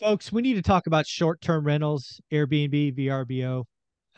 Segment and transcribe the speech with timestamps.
[0.00, 3.64] Folks, we need to talk about short term rentals, Airbnb, VRBO.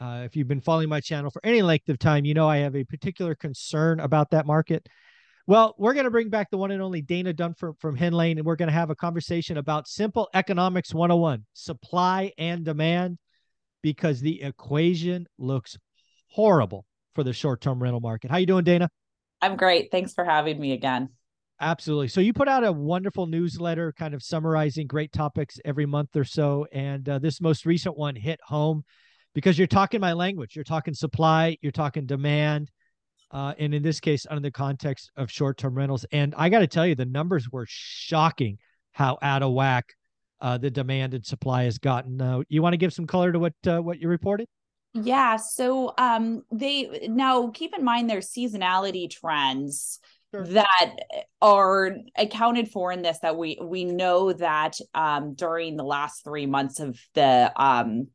[0.00, 2.58] Uh, if you've been following my channel for any length of time, you know I
[2.58, 4.88] have a particular concern about that market.
[5.46, 8.44] Well, we're going to bring back the one and only Dana Dunford from Hemlane, and
[8.44, 13.18] we're going to have a conversation about simple economics 101 supply and demand,
[13.80, 15.78] because the equation looks
[16.26, 18.32] horrible for the short term rental market.
[18.32, 18.90] How you doing, Dana?
[19.40, 19.92] I'm great.
[19.92, 21.10] Thanks for having me again.
[21.60, 22.08] Absolutely.
[22.08, 26.24] So you put out a wonderful newsletter kind of summarizing great topics every month or
[26.24, 26.66] so.
[26.72, 28.84] And uh, this most recent one hit home
[29.34, 30.54] because you're talking my language.
[30.54, 32.70] You're talking supply, you're talking demand.
[33.30, 36.06] Uh, and in this case, under the context of short term rentals.
[36.12, 38.58] And I got to tell you, the numbers were shocking
[38.92, 39.94] how out of whack
[40.40, 42.20] uh, the demand and supply has gotten.
[42.20, 44.46] Uh, you want to give some color to what uh, what you reported?
[44.94, 45.36] Yeah.
[45.36, 50.00] So um, they now keep in mind their seasonality trends
[50.32, 50.46] sure.
[50.46, 50.94] that
[51.40, 56.46] are accounted for in this that we we know that um, during the last three
[56.46, 58.08] months of the um,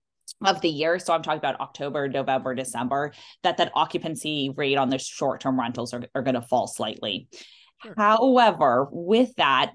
[0.44, 4.90] of the year so i'm talking about october november december that that occupancy rate on
[4.90, 7.28] the short-term rentals are, are going to fall slightly
[7.84, 7.94] sure.
[7.98, 9.72] however with that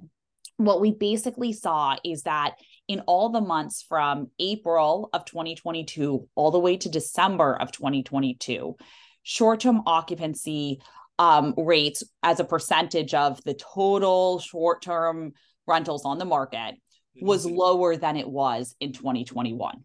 [0.57, 2.55] what we basically saw is that
[2.89, 8.77] in all the months from april of 2022 all the way to december of 2022
[9.23, 10.81] short-term occupancy
[11.19, 15.33] um, rates as a percentage of the total short term
[15.67, 16.75] rentals on the market
[17.21, 17.57] was mm-hmm.
[17.57, 19.83] lower than it was in 2021.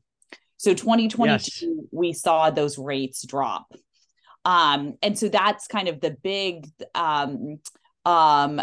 [0.57, 1.61] So 2022, yes.
[1.91, 3.65] we saw those rates drop.
[4.45, 7.59] Um, and so that's kind of the big um,
[8.05, 8.59] um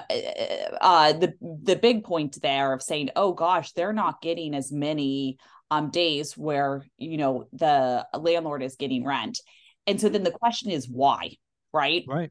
[0.82, 5.38] uh the the big point there of saying oh gosh they're not getting as many
[5.70, 9.40] um days where you know the landlord is getting rent
[9.86, 11.30] and so then the question is why
[11.72, 12.30] right right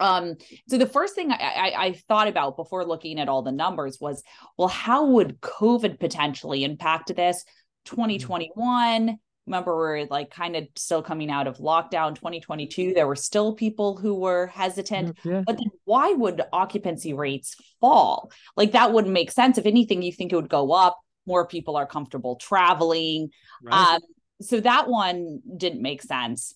[0.00, 0.36] um,
[0.68, 3.98] so the first thing I, I, I, thought about before looking at all the numbers
[4.00, 4.22] was,
[4.56, 7.44] well, how would COVID potentially impact this?
[7.84, 12.14] 2021, remember we're like kind of still coming out of lockdown.
[12.14, 15.16] 2022, there were still people who were hesitant.
[15.18, 15.42] Mm, yeah.
[15.46, 18.30] But then why would occupancy rates fall?
[18.56, 19.58] Like that wouldn't make sense.
[19.58, 20.98] If anything, you think it would go up.
[21.26, 23.30] More people are comfortable traveling.
[23.62, 23.94] Right.
[23.94, 24.00] Um,
[24.40, 26.54] so that one didn't make sense.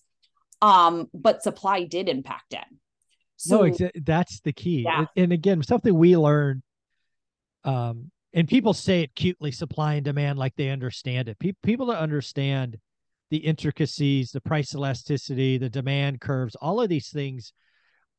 [0.62, 2.64] Um, but supply did impact it.
[3.44, 4.82] So no, exa- that's the key.
[4.82, 5.06] Yeah.
[5.16, 6.62] And again, something we learned,
[7.64, 11.38] um, and people say it cutely, supply and demand, like they understand it.
[11.38, 12.78] Pe- people that understand
[13.30, 17.52] the intricacies, the price elasticity, the demand curves, all of these things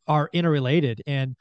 [0.08, 1.02] are interrelated.
[1.08, 1.36] And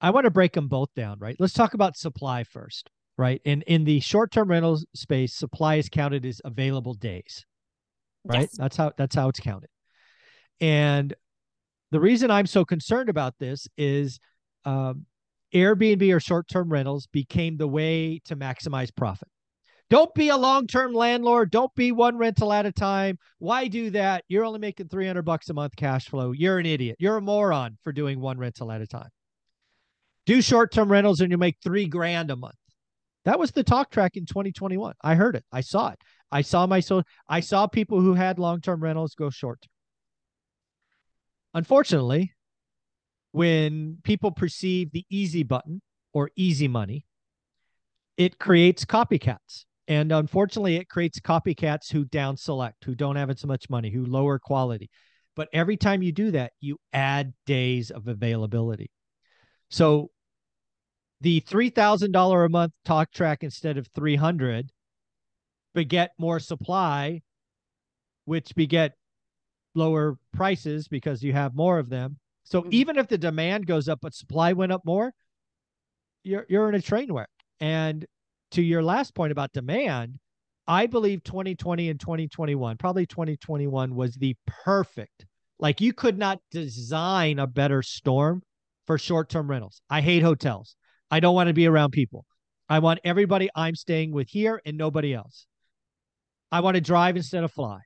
[0.00, 1.36] I want to break them both down, right?
[1.38, 3.40] Let's talk about supply first, right?
[3.44, 7.44] And in the short-term rental space, supply is counted as available days,
[8.24, 8.42] right?
[8.42, 8.56] Yes.
[8.56, 9.70] That's how that's how it's counted.
[10.60, 11.14] And
[11.90, 14.20] the reason I'm so concerned about this is
[14.64, 15.06] um,
[15.54, 19.28] Airbnb or short term rentals became the way to maximize profit.
[19.90, 21.50] Don't be a long term landlord.
[21.50, 23.18] Don't be one rental at a time.
[23.38, 24.24] Why do that?
[24.28, 26.30] You're only making 300 bucks a month cash flow.
[26.30, 26.96] You're an idiot.
[27.00, 29.08] You're a moron for doing one rental at a time.
[30.26, 32.54] Do short term rentals and you make three grand a month.
[33.24, 34.94] That was the talk track in 2021.
[35.02, 35.44] I heard it.
[35.50, 35.98] I saw it.
[36.30, 39.70] I saw my so I saw people who had long term rentals go short term.
[41.54, 42.32] Unfortunately,
[43.32, 47.06] when people perceive the easy button or easy money,
[48.16, 49.64] it creates copycats.
[49.88, 54.04] And unfortunately, it creates copycats who down select, who don't have as much money, who
[54.04, 54.88] lower quality.
[55.34, 58.90] But every time you do that, you add days of availability.
[59.68, 60.10] So
[61.20, 64.70] the $3,000 a month talk track instead of 300
[65.74, 67.22] beget more supply,
[68.24, 68.92] which beget
[69.74, 72.18] lower prices because you have more of them.
[72.44, 72.70] So mm-hmm.
[72.72, 75.12] even if the demand goes up but supply went up more,
[76.22, 77.28] you're you're in a train wreck.
[77.60, 78.04] And
[78.52, 80.18] to your last point about demand,
[80.66, 85.26] I believe 2020 and 2021, probably 2021 was the perfect.
[85.58, 88.42] Like you could not design a better storm
[88.86, 89.80] for short-term rentals.
[89.90, 90.74] I hate hotels.
[91.10, 92.24] I don't want to be around people.
[92.68, 95.46] I want everybody I'm staying with here and nobody else.
[96.50, 97.80] I want to drive instead of fly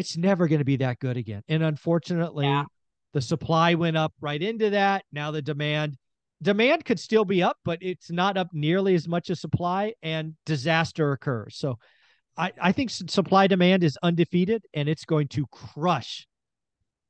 [0.00, 1.42] it's never going to be that good again.
[1.48, 2.64] And unfortunately, yeah.
[3.12, 5.04] the supply went up right into that.
[5.12, 5.96] Now the demand
[6.42, 10.34] demand could still be up, but it's not up nearly as much as supply and
[10.46, 11.56] disaster occurs.
[11.56, 11.78] So
[12.36, 16.26] I, I think supply demand is undefeated and it's going to crush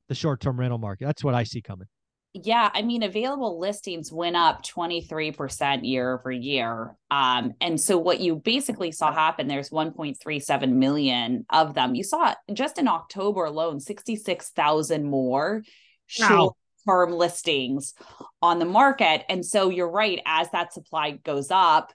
[0.09, 1.07] the short term rental market.
[1.07, 1.87] That's what I see coming.
[2.33, 6.97] Yeah, I mean, available listings went up 23% year over year.
[7.11, 11.97] Um, and so what you basically saw happen, there's 1.37 million of them.
[11.97, 15.65] You saw just in October alone, 66,000 more
[16.07, 16.55] short
[16.87, 17.95] term listings
[18.41, 19.25] on the market.
[19.29, 21.93] And so you're right, as that supply goes up,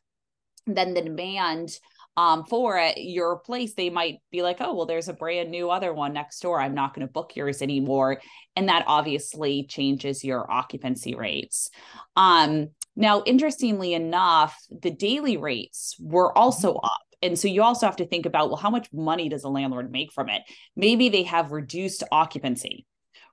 [0.68, 1.80] then the demand
[2.18, 5.70] um, for it, your place, they might be like, oh, well, there's a brand new
[5.70, 6.62] other one next door.
[6.62, 8.22] I'm not going to book yours anymore.
[8.56, 11.70] And that obviously changes your occupancy rates.
[12.16, 16.86] Um, now, interestingly enough, the daily rates were also mm-hmm.
[16.86, 17.02] up.
[17.22, 19.92] And so you also have to think about, well, how much money does a landlord
[19.92, 20.44] make from it?
[20.76, 22.86] Maybe they have reduced occupancy,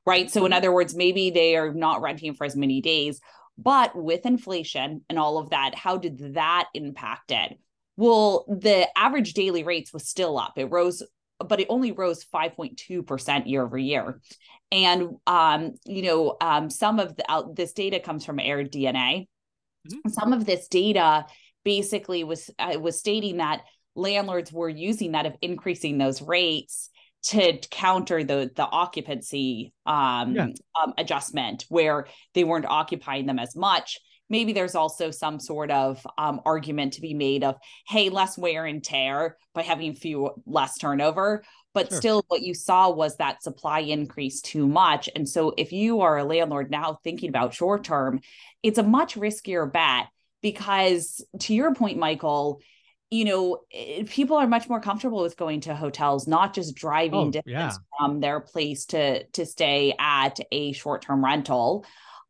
[0.07, 0.31] right?
[0.31, 0.57] So, in mm-hmm.
[0.57, 3.21] other words, maybe they are not renting for as many days.
[3.59, 7.59] But with inflation and all of that, how did that impact it?
[7.97, 10.55] Well, the average daily rates was still up.
[10.57, 11.03] It rose,
[11.39, 14.21] but it only rose 5.2% year over year.
[14.71, 19.27] And, um, you know, um, some of the, uh, this data comes from AirDNA.
[19.89, 20.09] Mm-hmm.
[20.09, 21.27] Some of this data
[21.65, 23.63] basically was uh, was stating that
[23.95, 26.91] landlords were using that of increasing those rates
[27.25, 30.47] to counter the the occupancy um, yeah.
[30.81, 34.01] um, adjustment where they weren't occupying them as much
[34.33, 37.57] maybe there's also some sort of um, argument to be made of
[37.87, 41.45] hey less wear and tear by having few less turnover
[41.75, 41.99] but sure.
[41.99, 46.19] still what you saw was that supply increase too much and so if you are
[46.19, 48.19] a landlord now thinking about short term
[48.65, 50.07] it's a much riskier bet
[50.41, 52.61] because to your point michael
[53.11, 57.29] you know eh, people are much more comfortable with going to hotels not just driving
[57.29, 57.73] oh, distance yeah.
[57.99, 61.85] from their place to to stay at a short-term rental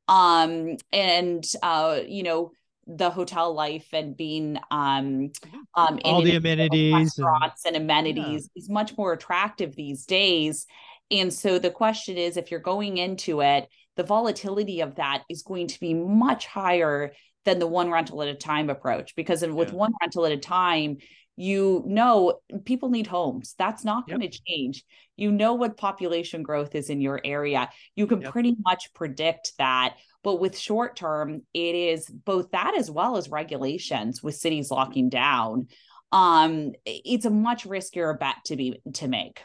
[0.09, 2.53] um and uh you know
[2.87, 5.31] the hotel life and being um
[5.75, 8.61] um all the amenities restaurants and, and amenities yeah.
[8.61, 10.67] is much more attractive these days
[11.11, 15.43] and so the question is if you're going into it the volatility of that is
[15.43, 17.13] going to be much higher
[17.45, 19.75] than the one rental at a time approach because with yeah.
[19.75, 20.97] one rental at a time
[21.37, 24.19] you know people need homes that's not yep.
[24.19, 24.85] going to change
[25.17, 28.33] you know what population growth is in your area you can yep.
[28.33, 33.31] pretty much predict that but with short term it is both that as well as
[33.31, 35.67] regulations with cities locking down
[36.13, 39.43] um it's a much riskier bet to be to make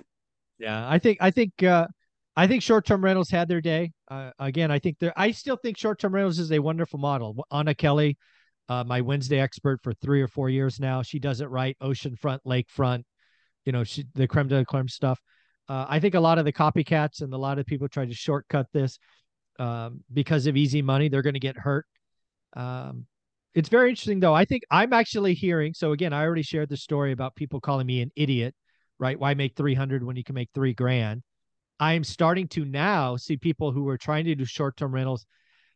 [0.60, 1.88] yeah i think i think uh
[2.40, 3.94] I think short-term rentals had their day.
[4.12, 5.12] Uh, again, I think there.
[5.18, 7.44] I still think short-term rentals is a wonderful model.
[7.52, 8.16] Anna Kelly,
[8.70, 11.78] uh, my Wednesday expert for three or four years now, she does it right.
[11.82, 13.04] Oceanfront, lakefront,
[13.66, 15.20] you know, she, the creme de la creme stuff.
[15.70, 18.14] Uh, I think a lot of the copycats and a lot of people try to
[18.14, 19.00] shortcut this
[19.60, 21.10] um, because of easy money.
[21.10, 21.86] They're going to get hurt.
[22.56, 23.06] Um,
[23.54, 24.34] it's very interesting, though.
[24.34, 25.74] I think I'm actually hearing.
[25.74, 28.56] So again, I already shared the story about people calling me an idiot.
[29.00, 29.20] Right?
[29.20, 31.22] Why make 300 when you can make three grand?
[31.80, 35.26] I'm starting to now see people who are trying to do short term rentals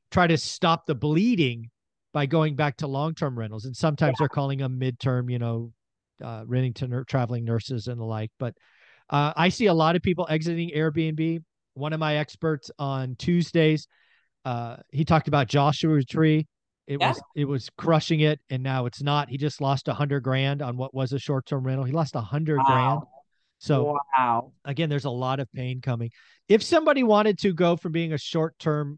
[0.09, 1.69] try to stop the bleeding
[2.13, 3.65] by going back to long term rentals.
[3.65, 4.23] And sometimes yeah.
[4.23, 5.71] they're calling them midterm, you know,
[6.23, 8.31] uh, renting to ner- traveling nurses and the like.
[8.39, 8.55] But
[9.09, 11.43] uh, I see a lot of people exiting Airbnb.
[11.73, 13.87] One of my experts on Tuesdays,
[14.43, 16.47] uh, he talked about Joshua Tree.
[16.87, 17.09] It yeah.
[17.09, 19.29] was it was crushing it, and now it's not.
[19.29, 21.85] He just lost a hundred grand on what was a short term rental.
[21.85, 22.65] He lost a hundred wow.
[22.65, 23.01] grand
[23.61, 24.53] so wow.
[24.65, 26.09] Again, there's a lot of pain coming.
[26.47, 28.97] If somebody wanted to go from being a short-term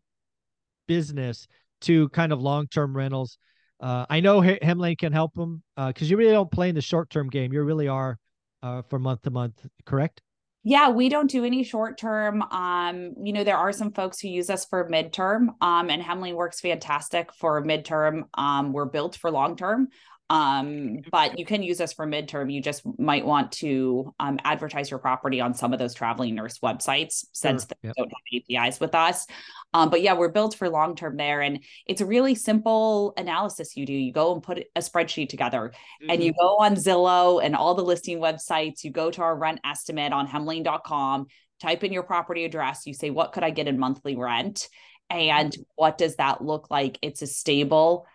[0.88, 1.48] business
[1.84, 3.38] to kind of long-term rentals,
[3.80, 6.82] uh, I know Hemlane can help them because uh, you really don't play in the
[6.82, 7.52] short-term game.
[7.52, 8.18] You really are
[8.62, 10.22] uh, for month to month, correct?
[10.66, 12.42] Yeah, we don't do any short term.
[12.44, 15.50] Um, you know, there are some folks who use us for midterm.
[15.60, 18.24] Um, and Hemlane works fantastic for midterm.
[18.36, 19.90] Um, we're built for long term.
[20.30, 22.52] Um, but you can use us for midterm.
[22.52, 26.60] You just might want to um, advertise your property on some of those traveling nurse
[26.60, 27.68] websites since sure.
[27.82, 27.96] they yep.
[27.98, 29.28] don't have APIs with us.
[29.74, 31.42] Um, but yeah, we're built for long term there.
[31.42, 33.94] And it's a really simple analysis you do.
[33.94, 36.10] You go and put a spreadsheet together mm-hmm.
[36.10, 36.42] and you mm-hmm.
[36.42, 38.84] go on Zillow and all the listing websites.
[38.84, 41.28] You go to our rent estimate on hemlane.com,
[41.62, 42.86] type in your property address.
[42.86, 44.70] You say, what could I get in monthly rent?
[45.10, 45.62] And mm-hmm.
[45.76, 46.98] what does that look like?
[47.02, 48.08] It's a stable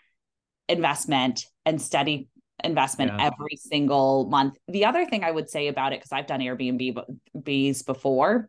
[0.69, 2.29] investment and steady
[2.65, 3.27] investment yeah.
[3.27, 4.57] every single month.
[4.69, 8.49] The other thing I would say about it, because I've done Airbnbs before,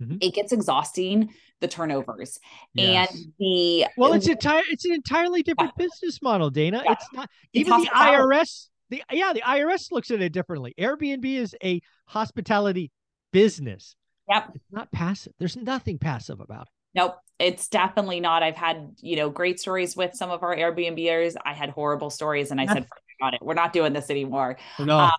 [0.00, 0.16] mm-hmm.
[0.20, 2.38] it gets exhausting the turnovers
[2.72, 3.10] yes.
[3.10, 5.86] and the well, it's entire it's an entirely different yeah.
[5.86, 6.82] business model, Dana.
[6.84, 6.92] Yeah.
[6.92, 8.68] It's not even it's the IRS.
[8.90, 10.74] The yeah, the IRS looks at it differently.
[10.78, 12.92] Airbnb is a hospitality
[13.32, 13.96] business.
[14.28, 14.52] Yep.
[14.54, 15.32] It's not passive.
[15.38, 16.72] There's nothing passive about it.
[16.94, 18.42] Nope, it's definitely not.
[18.42, 21.34] I've had, you know, great stories with some of our Airbnbers.
[21.44, 22.86] I had horrible stories and I said,
[23.18, 23.40] forget it.
[23.42, 24.58] We're not doing this anymore.
[24.78, 24.98] No.
[24.98, 25.10] Um,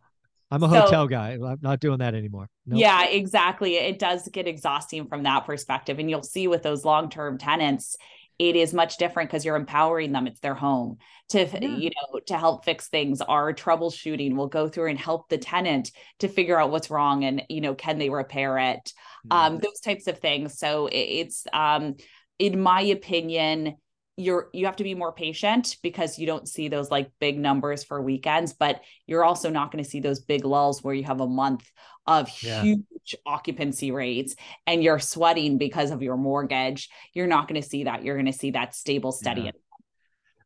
[0.51, 1.33] I'm a hotel so, guy.
[1.33, 2.49] I'm not doing that anymore.
[2.65, 2.79] Nope.
[2.79, 3.75] Yeah, exactly.
[3.75, 5.99] It does get exhausting from that perspective.
[5.99, 7.95] And you'll see with those long term tenants,
[8.39, 10.25] it is much different because you're empowering them.
[10.25, 10.98] It's their home
[11.29, 11.60] to, yeah.
[11.60, 13.22] you know, to help fix things.
[13.22, 17.43] Our troubleshooting will go through and help the tenant to figure out what's wrong and,
[17.50, 18.93] you know, can they repair it?
[19.29, 20.58] um, those types of things.
[20.58, 21.96] So it's, um,
[22.39, 23.75] in my opinion,
[24.15, 27.86] you're you have to be more patient because you don't see those like big numbers
[27.86, 31.22] for weekends but you're also not going to see those big lulls where you have
[31.22, 31.65] a month
[32.05, 32.62] of yeah.
[32.62, 32.81] huge
[33.25, 34.35] occupancy rates
[34.67, 38.25] and you're sweating because of your mortgage you're not going to see that you're going
[38.25, 39.51] to see that stable steady yeah.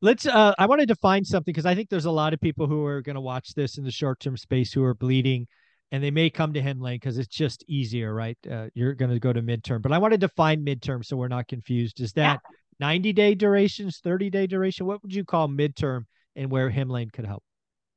[0.01, 2.67] let's uh i wanted to find something because i think there's a lot of people
[2.67, 5.47] who are going to watch this in the short term space who are bleeding
[5.93, 8.35] and they may come to Hemlane because it's just easier, right?
[8.49, 11.27] Uh, you're going to go to midterm, but I wanted to find midterm so we're
[11.27, 12.01] not confused.
[12.01, 12.57] Is that yeah.
[12.79, 14.87] 90 day durations, 30 day duration?
[14.87, 16.05] What would you call midterm
[16.35, 17.43] and where Hemlane could help?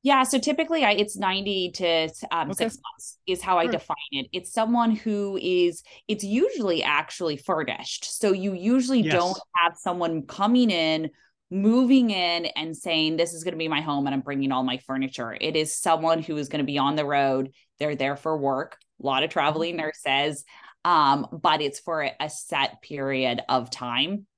[0.06, 2.68] Yeah, so typically I, it's 90 to um, okay.
[2.68, 4.28] six months is how I define it.
[4.32, 8.16] It's someone who is, it's usually actually furnished.
[8.20, 9.12] So you usually yes.
[9.12, 11.10] don't have someone coming in,
[11.50, 14.62] moving in and saying, This is going to be my home and I'm bringing all
[14.62, 15.36] my furniture.
[15.40, 17.50] It is someone who is going to be on the road.
[17.80, 19.86] They're there for work, a lot of traveling mm-hmm.
[19.86, 20.44] nurses,
[20.84, 24.28] um, but it's for a set period of time.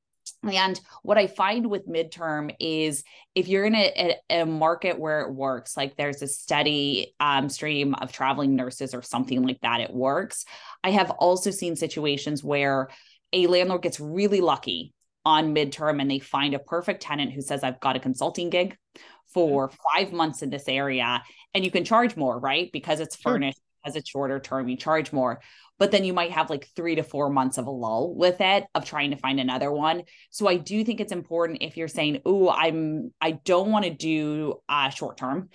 [0.44, 3.02] And what I find with midterm is
[3.34, 7.48] if you're in a, a, a market where it works, like there's a steady um,
[7.48, 10.44] stream of traveling nurses or something like that, it works.
[10.84, 12.88] I have also seen situations where
[13.32, 17.64] a landlord gets really lucky on midterm and they find a perfect tenant who says,
[17.64, 18.76] I've got a consulting gig
[19.34, 22.70] for five months in this area and you can charge more, right?
[22.72, 25.40] Because it's furnished, as it's shorter term, you charge more
[25.78, 28.66] but then you might have like three to four months of a lull with it
[28.74, 30.02] of trying to find another one.
[30.30, 33.90] So I do think it's important if you're saying, "Oh, I'm I don't want to
[33.90, 35.48] do uh, short term."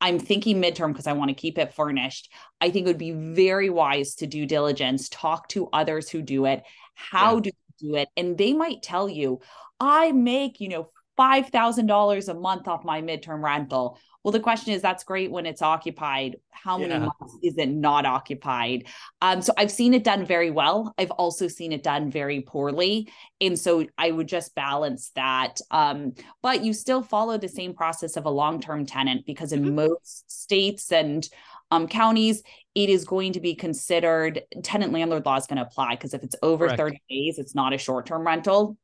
[0.00, 2.32] I'm thinking midterm because I want to keep it furnished.
[2.60, 6.46] I think it would be very wise to do diligence, talk to others who do
[6.46, 6.62] it.
[6.94, 7.40] How yeah.
[7.40, 8.08] do you do it?
[8.16, 9.40] And they might tell you,
[9.78, 13.98] I make, you know, $5,000 a month off my midterm rental.
[14.22, 16.36] Well, the question is that's great when it's occupied.
[16.50, 16.98] How many yeah.
[17.20, 18.86] months is it not occupied?
[19.22, 20.94] Um, so I've seen it done very well.
[20.98, 23.10] I've also seen it done very poorly.
[23.40, 25.60] And so I would just balance that.
[25.70, 29.64] Um, but you still follow the same process of a long term tenant because in
[29.64, 29.76] mm-hmm.
[29.76, 31.26] most states and
[31.70, 32.42] um, counties,
[32.74, 36.22] it is going to be considered tenant landlord law is going to apply because if
[36.22, 36.78] it's over Correct.
[36.78, 38.76] 30 days, it's not a short term rental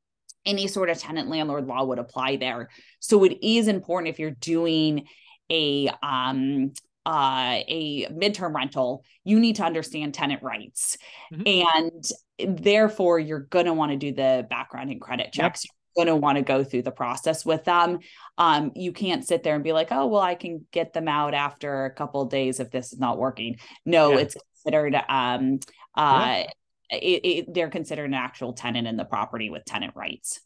[0.46, 2.70] any sort of tenant landlord law would apply there.
[3.00, 5.06] So it is important if you're doing
[5.50, 6.72] a um
[7.06, 10.98] uh, a midterm rental, you need to understand tenant rights.
[11.32, 11.86] Mm-hmm.
[12.38, 15.64] And therefore, you're going to want to do the background and credit checks.
[15.64, 15.70] Yep.
[15.96, 18.00] You're going to want to go through the process with them.
[18.36, 21.32] Um, you can't sit there and be like, oh, well, I can get them out
[21.32, 23.58] after a couple of days if this is not working.
[23.84, 24.18] No, yeah.
[24.18, 25.60] it's considered, um,
[25.94, 26.42] uh,
[26.90, 26.98] yeah.
[26.98, 30.40] it, it, they're considered an actual tenant in the property with tenant rights.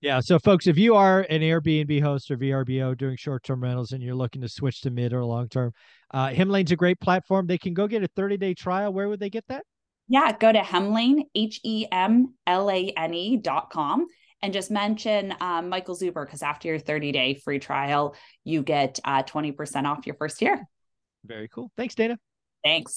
[0.00, 0.20] Yeah.
[0.20, 4.02] So, folks, if you are an Airbnb host or VRBO doing short term rentals and
[4.02, 5.72] you're looking to switch to mid or long term,
[6.12, 7.46] uh, Hemlane's a great platform.
[7.46, 8.92] They can go get a 30 day trial.
[8.92, 9.64] Where would they get that?
[10.08, 10.32] Yeah.
[10.38, 14.06] Go to Hemlane, H E M L A N E dot com,
[14.40, 18.98] and just mention um, Michael Zuber because after your 30 day free trial, you get
[19.04, 20.66] uh, 20% off your first year.
[21.26, 21.70] Very cool.
[21.76, 22.18] Thanks, Dana.
[22.64, 22.96] Thanks.